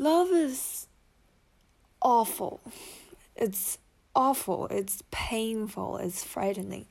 love 0.00 0.32
is 0.32 0.86
awful. 2.00 2.60
It's 3.36 3.78
awful. 4.16 4.66
It's 4.70 5.02
painful. 5.10 5.98
It's 5.98 6.24
frightening. 6.24 6.86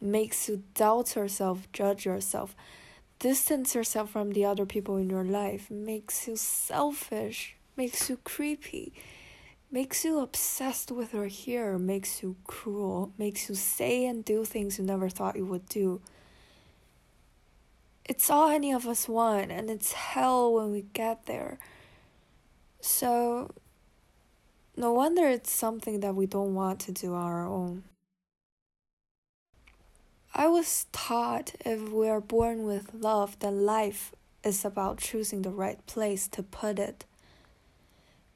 Makes 0.00 0.48
you 0.48 0.64
doubt 0.74 1.14
yourself, 1.14 1.70
judge 1.72 2.06
yourself, 2.06 2.56
distance 3.18 3.74
yourself 3.74 4.10
from 4.10 4.32
the 4.32 4.44
other 4.44 4.66
people 4.66 4.96
in 4.96 5.08
your 5.10 5.24
life. 5.24 5.70
Makes 5.70 6.26
you 6.26 6.36
selfish. 6.36 7.54
Makes 7.76 8.08
you 8.10 8.16
creepy. 8.24 8.92
Makes 9.70 10.04
you 10.04 10.18
obsessed 10.18 10.90
with 10.90 11.12
your 11.12 11.28
hair. 11.28 11.78
Makes 11.78 12.22
you 12.22 12.36
cruel. 12.44 13.12
Makes 13.18 13.48
you 13.48 13.54
say 13.54 14.06
and 14.06 14.24
do 14.24 14.44
things 14.44 14.78
you 14.78 14.84
never 14.84 15.08
thought 15.08 15.36
you 15.36 15.46
would 15.46 15.68
do. 15.68 16.00
It's 18.04 18.28
all 18.30 18.48
any 18.48 18.72
of 18.72 18.88
us 18.88 19.08
want, 19.08 19.52
and 19.52 19.70
it's 19.70 19.92
hell 19.92 20.52
when 20.54 20.72
we 20.72 20.86
get 20.92 21.26
there. 21.26 21.58
So, 23.02 23.50
no 24.76 24.92
wonder 24.92 25.26
it's 25.26 25.50
something 25.50 25.98
that 25.98 26.14
we 26.14 26.26
don't 26.26 26.54
want 26.54 26.78
to 26.82 26.92
do 26.92 27.14
on 27.14 27.24
our 27.24 27.48
own. 27.48 27.82
I 30.32 30.46
was 30.46 30.86
taught 30.92 31.56
if 31.66 31.90
we 31.90 32.08
are 32.08 32.20
born 32.20 32.62
with 32.62 32.94
love, 32.94 33.36
then 33.40 33.66
life 33.66 34.12
is 34.44 34.64
about 34.64 34.98
choosing 34.98 35.42
the 35.42 35.50
right 35.50 35.84
place 35.88 36.28
to 36.28 36.44
put 36.44 36.78
it. 36.78 37.04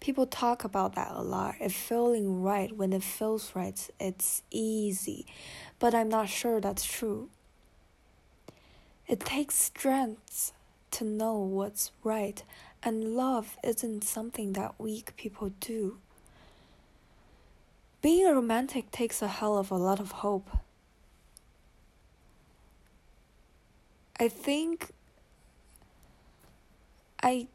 People 0.01 0.27
talk 0.27 0.65
about 0.65 0.96
that 0.96 1.12
a 1.12 1.23
lot. 1.23 1.55
If 1.60 1.73
feeling 1.73 2.43
right 2.43 2.77
when 2.77 2.93
it 2.93 3.05
feels 3.05 3.55
right, 3.55 3.88
it's 4.01 4.43
easy. 4.51 5.27
But 5.79 5.95
I'm 5.95 6.09
not 6.09 6.29
sure 6.29 6.60
that's 6.60 6.85
true. 6.85 7.30
It 9.07 9.21
takes 9.21 9.55
strength 9.55 10.51
to 10.91 11.05
know 11.05 11.38
what's 11.38 11.93
right, 12.02 12.43
and 12.87 13.17
love 13.17 13.59
isn't 13.65 14.05
something 14.05 14.52
that 14.52 14.79
weak 14.79 15.16
people 15.16 15.51
do. 15.59 15.99
Being 18.01 18.29
a 18.29 18.33
romantic 18.33 18.93
takes 18.93 19.21
a 19.21 19.27
hell 19.27 19.59
of 19.59 19.73
a 19.73 19.74
lot 19.74 19.99
of 19.99 20.13
hope. 20.13 20.49
I 24.21 24.29
think 24.29 24.93
I 27.21 27.49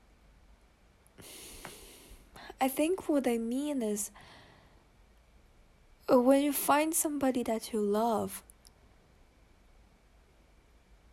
I 2.59 2.67
think 2.67 3.07
what 3.07 3.25
I 3.25 3.37
mean 3.37 3.81
is 3.81 4.11
when 6.09 6.43
you 6.43 6.51
find 6.51 6.93
somebody 6.93 7.41
that 7.43 7.71
you 7.71 7.79
love 7.79 8.43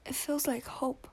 it 0.05 0.17
feels 0.17 0.49
like 0.49 0.67
hope. 0.67 1.07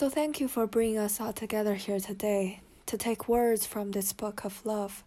So, 0.00 0.08
thank 0.08 0.40
you 0.40 0.48
for 0.48 0.66
bringing 0.66 0.96
us 0.96 1.20
all 1.20 1.34
together 1.34 1.74
here 1.74 2.00
today 2.00 2.60
to 2.86 2.96
take 2.96 3.28
words 3.28 3.66
from 3.66 3.90
this 3.90 4.14
book 4.14 4.46
of 4.46 4.64
love. 4.64 5.04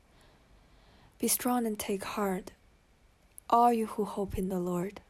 Be 1.18 1.28
strong 1.28 1.66
and 1.66 1.80
take 1.80 2.04
heart, 2.04 2.52
all 3.50 3.74
you 3.74 3.88
who 3.88 4.06
hope 4.06 4.38
in 4.38 4.50
the 4.50 4.60
Lord. 4.60 5.02